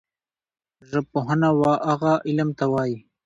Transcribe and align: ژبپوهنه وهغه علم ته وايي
ژبپوهنه 0.89 1.49
وهغه 1.59 2.13
علم 2.27 2.49
ته 2.57 2.65
وايي 2.73 2.97